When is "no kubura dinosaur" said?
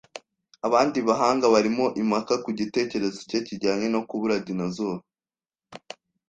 3.95-4.99